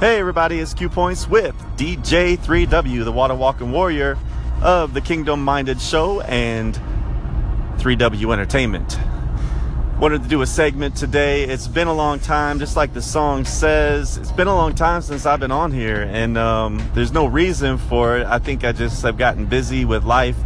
Hey 0.00 0.20
everybody, 0.20 0.60
it's 0.60 0.74
Q 0.74 0.88
Points 0.88 1.26
with 1.26 1.56
DJ3W, 1.76 3.04
the 3.04 3.10
Water 3.10 3.34
Walking 3.34 3.72
Warrior 3.72 4.16
of 4.62 4.94
the 4.94 5.00
Kingdom 5.00 5.42
Minded 5.42 5.80
Show 5.80 6.20
and 6.20 6.72
3W 7.78 8.32
Entertainment. 8.32 8.96
Wanted 9.98 10.22
to 10.22 10.28
do 10.28 10.40
a 10.42 10.46
segment 10.46 10.94
today. 10.94 11.42
It's 11.42 11.66
been 11.66 11.88
a 11.88 11.92
long 11.92 12.20
time, 12.20 12.60
just 12.60 12.76
like 12.76 12.94
the 12.94 13.02
song 13.02 13.44
says. 13.44 14.18
It's 14.18 14.30
been 14.30 14.46
a 14.46 14.54
long 14.54 14.76
time 14.76 15.02
since 15.02 15.26
I've 15.26 15.40
been 15.40 15.50
on 15.50 15.72
here, 15.72 16.02
and 16.02 16.38
um, 16.38 16.80
there's 16.94 17.10
no 17.10 17.26
reason 17.26 17.76
for 17.76 18.18
it. 18.18 18.24
I 18.24 18.38
think 18.38 18.62
I 18.62 18.70
just 18.70 19.02
have 19.02 19.18
gotten 19.18 19.46
busy 19.46 19.84
with 19.84 20.04
life. 20.04 20.36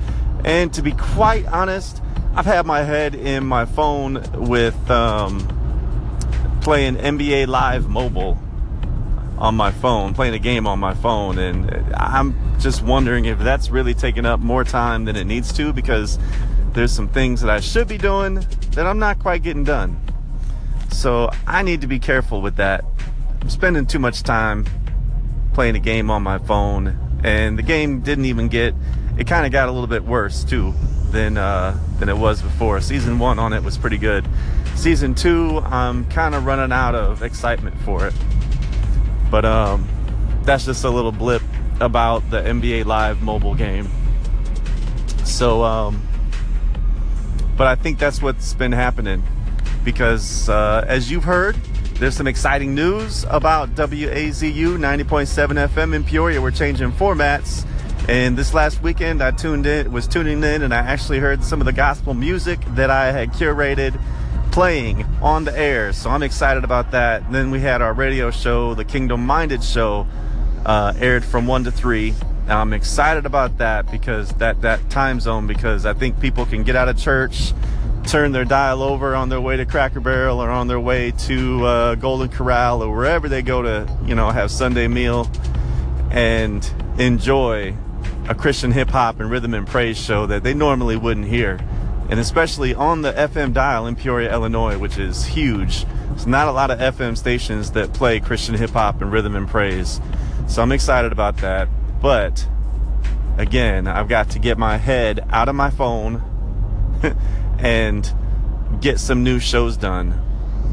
And 0.46 0.72
to 0.72 0.80
be 0.80 0.92
quite 0.92 1.44
honest, 1.48 2.00
I've 2.34 2.46
had 2.46 2.64
my 2.64 2.84
head 2.84 3.14
in 3.14 3.44
my 3.44 3.66
phone 3.66 4.24
with 4.32 4.90
um, 4.90 5.46
playing 6.62 6.96
NBA 6.96 7.48
Live 7.48 7.86
Mobile 7.86 8.38
on 9.42 9.56
my 9.56 9.72
phone, 9.72 10.14
playing 10.14 10.34
a 10.34 10.38
game 10.38 10.68
on 10.68 10.78
my 10.78 10.94
phone, 10.94 11.36
and 11.36 11.68
I'm 11.94 12.32
just 12.60 12.80
wondering 12.80 13.24
if 13.24 13.40
that's 13.40 13.70
really 13.70 13.92
taking 13.92 14.24
up 14.24 14.38
more 14.38 14.62
time 14.62 15.04
than 15.04 15.16
it 15.16 15.24
needs 15.24 15.52
to 15.54 15.72
because 15.72 16.16
there's 16.74 16.92
some 16.92 17.08
things 17.08 17.40
that 17.40 17.50
I 17.50 17.58
should 17.58 17.88
be 17.88 17.98
doing 17.98 18.46
that 18.70 18.86
I'm 18.86 19.00
not 19.00 19.18
quite 19.18 19.42
getting 19.42 19.64
done. 19.64 20.00
So 20.92 21.28
I 21.44 21.62
need 21.62 21.80
to 21.80 21.88
be 21.88 21.98
careful 21.98 22.40
with 22.40 22.54
that. 22.56 22.84
I'm 23.40 23.50
spending 23.50 23.84
too 23.84 23.98
much 23.98 24.22
time 24.22 24.64
playing 25.54 25.74
a 25.74 25.80
game 25.80 26.08
on 26.08 26.22
my 26.22 26.38
phone, 26.38 27.20
and 27.24 27.58
the 27.58 27.62
game 27.64 28.00
didn't 28.00 28.26
even 28.26 28.46
get. 28.46 28.76
It 29.18 29.26
kind 29.26 29.44
of 29.44 29.50
got 29.50 29.68
a 29.68 29.72
little 29.72 29.88
bit 29.88 30.04
worse 30.04 30.44
too 30.44 30.72
than 31.10 31.36
uh, 31.36 31.76
than 31.98 32.08
it 32.08 32.16
was 32.16 32.40
before. 32.40 32.80
Season 32.80 33.18
one 33.18 33.40
on 33.40 33.52
it 33.52 33.64
was 33.64 33.76
pretty 33.76 33.98
good. 33.98 34.24
Season 34.76 35.16
two, 35.16 35.58
I'm 35.64 36.08
kind 36.10 36.36
of 36.36 36.46
running 36.46 36.70
out 36.70 36.94
of 36.94 37.24
excitement 37.24 37.76
for 37.80 38.06
it. 38.06 38.14
But 39.32 39.46
um, 39.46 39.88
that's 40.42 40.66
just 40.66 40.84
a 40.84 40.90
little 40.90 41.10
blip 41.10 41.42
about 41.80 42.28
the 42.30 42.42
NBA 42.42 42.84
Live 42.84 43.22
mobile 43.22 43.54
game. 43.54 43.88
So, 45.24 45.64
um, 45.64 46.06
but 47.56 47.66
I 47.66 47.74
think 47.74 47.98
that's 47.98 48.20
what's 48.20 48.52
been 48.52 48.72
happening 48.72 49.22
because, 49.84 50.50
uh, 50.50 50.84
as 50.86 51.10
you've 51.10 51.24
heard, 51.24 51.56
there's 51.94 52.14
some 52.14 52.26
exciting 52.26 52.74
news 52.74 53.24
about 53.30 53.74
WAZU 53.74 54.76
90.7 54.76 55.68
FM 55.68 55.94
in 55.94 56.04
Peoria. 56.04 56.42
We're 56.42 56.50
changing 56.50 56.92
formats. 56.92 57.66
And 58.08 58.36
this 58.36 58.52
last 58.52 58.82
weekend, 58.82 59.22
I 59.22 59.30
tuned 59.30 59.64
in, 59.64 59.90
was 59.92 60.06
tuning 60.06 60.44
in, 60.44 60.60
and 60.60 60.74
I 60.74 60.78
actually 60.78 61.20
heard 61.20 61.42
some 61.42 61.60
of 61.60 61.64
the 61.64 61.72
gospel 61.72 62.12
music 62.12 62.60
that 62.74 62.90
I 62.90 63.12
had 63.12 63.30
curated 63.30 63.98
playing 64.52 65.04
on 65.22 65.44
the 65.44 65.58
air. 65.58 65.92
So 65.94 66.10
I'm 66.10 66.22
excited 66.22 66.62
about 66.62 66.90
that. 66.92 67.22
And 67.22 67.34
then 67.34 67.50
we 67.50 67.60
had 67.60 67.80
our 67.82 67.94
radio 67.94 68.30
show, 68.30 68.74
the 68.74 68.84
Kingdom 68.84 69.26
Minded 69.26 69.64
Show, 69.64 70.06
uh, 70.66 70.92
aired 70.98 71.24
from 71.24 71.46
one 71.46 71.64
to 71.64 71.72
three. 71.72 72.14
Now 72.46 72.60
I'm 72.60 72.72
excited 72.74 73.24
about 73.24 73.58
that 73.58 73.90
because 73.90 74.30
that 74.34 74.60
that 74.60 74.90
time 74.90 75.20
zone 75.20 75.46
because 75.46 75.86
I 75.86 75.94
think 75.94 76.20
people 76.20 76.44
can 76.44 76.64
get 76.64 76.76
out 76.76 76.88
of 76.88 76.98
church, 76.98 77.54
turn 78.06 78.32
their 78.32 78.44
dial 78.44 78.82
over 78.82 79.14
on 79.14 79.30
their 79.30 79.40
way 79.40 79.56
to 79.56 79.64
Cracker 79.64 80.00
Barrel 80.00 80.42
or 80.42 80.50
on 80.50 80.68
their 80.68 80.80
way 80.80 81.12
to 81.12 81.64
uh, 81.64 81.94
Golden 81.94 82.28
Corral 82.28 82.82
or 82.82 82.94
wherever 82.94 83.28
they 83.28 83.42
go 83.42 83.62
to 83.62 83.88
you 84.04 84.14
know 84.14 84.30
have 84.30 84.50
Sunday 84.50 84.86
meal, 84.86 85.30
and 86.10 86.68
enjoy 86.98 87.74
a 88.28 88.34
Christian 88.34 88.70
hip 88.70 88.90
hop 88.90 89.18
and 89.18 89.30
rhythm 89.30 89.54
and 89.54 89.66
praise 89.66 89.96
show 89.96 90.26
that 90.26 90.42
they 90.42 90.52
normally 90.52 90.96
wouldn't 90.96 91.26
hear 91.26 91.58
and 92.12 92.20
especially 92.20 92.74
on 92.74 93.00
the 93.00 93.10
FM 93.14 93.54
dial 93.54 93.86
in 93.86 93.96
Peoria, 93.96 94.30
Illinois, 94.30 94.76
which 94.76 94.98
is 94.98 95.24
huge. 95.24 95.86
There's 96.10 96.26
not 96.26 96.46
a 96.46 96.52
lot 96.52 96.70
of 96.70 96.78
FM 96.78 97.16
stations 97.16 97.70
that 97.70 97.94
play 97.94 98.20
Christian 98.20 98.54
hip 98.54 98.72
hop 98.72 99.00
and 99.00 99.10
rhythm 99.10 99.34
and 99.34 99.48
praise. 99.48 99.98
So 100.46 100.60
I'm 100.60 100.72
excited 100.72 101.10
about 101.10 101.38
that. 101.38 101.70
But 102.02 102.46
again, 103.38 103.86
I've 103.86 104.08
got 104.08 104.28
to 104.32 104.38
get 104.38 104.58
my 104.58 104.76
head 104.76 105.26
out 105.30 105.48
of 105.48 105.54
my 105.54 105.70
phone 105.70 106.22
and 107.58 108.12
get 108.82 109.00
some 109.00 109.24
new 109.24 109.38
shows 109.40 109.78
done, 109.78 110.20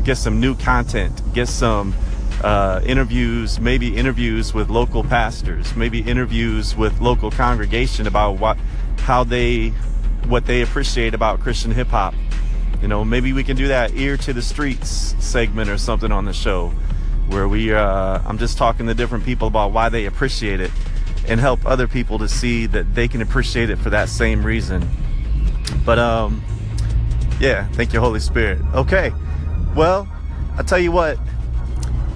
get 0.04 0.18
some 0.18 0.42
new 0.42 0.58
content, 0.58 1.22
get 1.34 1.48
some 1.48 1.96
uh, 2.44 2.82
interviews, 2.86 3.62
maybe 3.62 3.96
interviews 3.96 4.54
with 4.54 4.70
local 4.70 5.06
pastors, 5.06 5.74
maybe 5.74 6.02
interviews 6.02 6.76
with 6.76 7.00
local 7.00 7.32
congregation 7.32 8.08
about 8.08 8.40
what, 8.40 8.58
how 9.04 9.24
they 9.24 9.72
what 10.28 10.46
they 10.46 10.62
appreciate 10.62 11.14
about 11.14 11.40
Christian 11.40 11.72
hip 11.72 11.88
hop. 11.88 12.14
You 12.82 12.88
know, 12.88 13.04
maybe 13.04 13.34
we 13.34 13.44
can 13.44 13.58
do 13.58 13.68
that 13.68 13.94
ear 13.96 14.16
to 14.18 14.34
the 14.34 14.42
streets 14.42 15.16
segment 15.20 15.70
or 15.70 15.78
something 15.78 16.12
on 16.12 16.26
the 16.26 16.34
show 16.34 16.70
where 17.28 17.48
we 17.48 17.74
uh, 17.74 18.22
I'm 18.26 18.38
just 18.38 18.58
talking 18.58 18.88
to 18.88 18.94
different 18.94 19.26
people 19.26 19.48
about 19.48 19.72
why 19.72 19.90
they 19.90 20.06
appreciate 20.06 20.60
it 20.60 20.72
and 21.28 21.40
help 21.40 21.66
other 21.66 21.88
people 21.88 22.20
to 22.20 22.28
see 22.28 22.66
that 22.68 22.96
they 22.96 23.08
can 23.08 23.22
appreciate 23.22 23.70
it 23.70 23.78
for 23.78 23.90
that 23.92 24.10
same 24.10 24.44
reason. 24.44 24.88
But 25.86 26.00
um 26.00 26.44
yeah, 27.40 27.68
thank 27.70 27.94
you 27.94 28.00
Holy 28.00 28.20
Spirit. 28.20 28.60
Okay. 28.74 29.14
Well, 29.76 30.08
I 30.58 30.64
tell 30.64 30.80
you 30.80 30.92
what, 30.92 31.18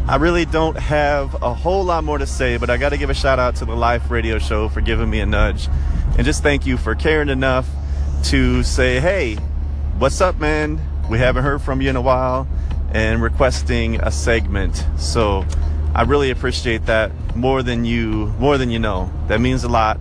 I 0.07 0.17
really 0.17 0.43
don't 0.45 0.77
have 0.77 1.41
a 1.41 1.53
whole 1.53 1.83
lot 1.83 2.03
more 2.03 2.17
to 2.17 2.25
say, 2.25 2.57
but 2.57 2.69
I 2.69 2.75
got 2.75 2.89
to 2.89 2.97
give 2.97 3.09
a 3.09 3.13
shout 3.13 3.39
out 3.39 3.55
to 3.57 3.65
the 3.65 3.75
Life 3.75 4.11
Radio 4.11 4.37
Show 4.37 4.67
for 4.67 4.81
giving 4.81 5.09
me 5.09 5.21
a 5.21 5.25
nudge. 5.25 5.69
And 6.17 6.25
just 6.25 6.43
thank 6.43 6.65
you 6.65 6.75
for 6.75 6.93
caring 6.93 7.29
enough 7.29 7.69
to 8.23 8.63
say, 8.63 8.99
hey, 8.99 9.35
what's 9.97 10.21
up, 10.21 10.39
man? 10.39 10.79
We 11.09 11.17
haven't 11.17 11.43
heard 11.43 11.61
from 11.61 11.81
you 11.81 11.89
in 11.89 11.95
a 11.95 12.01
while, 12.01 12.47
and 12.91 13.21
requesting 13.21 13.99
a 14.01 14.11
segment. 14.11 14.85
So 14.97 15.45
I 15.93 16.03
really 16.03 16.31
appreciate 16.31 16.85
that 16.85 17.11
more 17.35 17.63
than 17.63 17.85
you 17.85 18.27
more 18.39 18.57
than 18.57 18.69
you 18.69 18.79
know. 18.79 19.11
That 19.27 19.41
means 19.41 19.63
a 19.63 19.67
lot, 19.67 19.99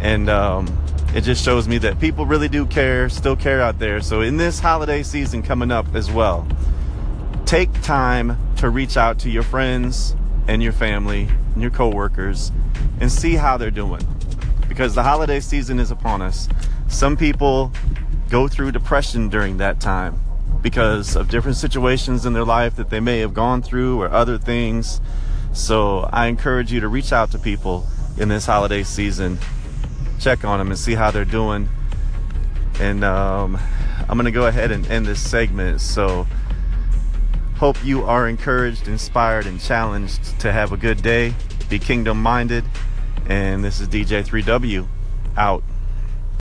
and 0.00 0.30
um, 0.30 0.78
it 1.14 1.20
just 1.20 1.44
shows 1.44 1.68
me 1.68 1.78
that 1.78 2.00
people 2.00 2.24
really 2.24 2.48
do 2.48 2.66
care, 2.66 3.08
still 3.08 3.36
care 3.36 3.60
out 3.60 3.78
there. 3.78 4.00
So 4.00 4.22
in 4.22 4.38
this 4.38 4.58
holiday 4.58 5.02
season 5.02 5.42
coming 5.42 5.70
up 5.70 5.94
as 5.94 6.10
well, 6.10 6.48
take 7.44 7.70
time 7.82 8.38
to 8.56 8.70
reach 8.70 8.96
out 8.96 9.18
to 9.20 9.30
your 9.30 9.42
friends 9.42 10.16
and 10.48 10.62
your 10.62 10.72
family 10.72 11.28
and 11.52 11.62
your 11.62 11.70
coworkers 11.70 12.52
and 13.00 13.12
see 13.12 13.34
how 13.34 13.56
they're 13.56 13.70
doing 13.70 14.13
because 14.74 14.96
the 14.96 15.04
holiday 15.04 15.38
season 15.38 15.78
is 15.78 15.92
upon 15.92 16.20
us. 16.20 16.48
Some 16.88 17.16
people 17.16 17.70
go 18.28 18.48
through 18.48 18.72
depression 18.72 19.28
during 19.28 19.58
that 19.58 19.78
time 19.78 20.18
because 20.62 21.14
of 21.14 21.28
different 21.28 21.56
situations 21.56 22.26
in 22.26 22.32
their 22.32 22.44
life 22.44 22.74
that 22.74 22.90
they 22.90 22.98
may 22.98 23.20
have 23.20 23.32
gone 23.32 23.62
through 23.62 24.02
or 24.02 24.10
other 24.10 24.36
things. 24.36 25.00
So 25.52 26.08
I 26.12 26.26
encourage 26.26 26.72
you 26.72 26.80
to 26.80 26.88
reach 26.88 27.12
out 27.12 27.30
to 27.30 27.38
people 27.38 27.86
in 28.18 28.28
this 28.28 28.46
holiday 28.46 28.82
season, 28.82 29.38
check 30.18 30.44
on 30.44 30.58
them 30.58 30.70
and 30.70 30.78
see 30.78 30.94
how 30.94 31.12
they're 31.12 31.24
doing. 31.24 31.68
And 32.80 33.04
um, 33.04 33.56
I'm 34.08 34.18
going 34.18 34.24
to 34.24 34.32
go 34.32 34.48
ahead 34.48 34.72
and 34.72 34.84
end 34.88 35.06
this 35.06 35.20
segment. 35.20 35.82
So 35.82 36.26
hope 37.58 37.76
you 37.84 38.02
are 38.02 38.28
encouraged, 38.28 38.88
inspired, 38.88 39.46
and 39.46 39.60
challenged 39.60 40.40
to 40.40 40.50
have 40.50 40.72
a 40.72 40.76
good 40.76 41.00
day. 41.00 41.32
Be 41.68 41.78
kingdom 41.78 42.20
minded. 42.20 42.64
And 43.26 43.64
this 43.64 43.80
is 43.80 43.88
DJ3W 43.88 44.86
out. 45.36 45.62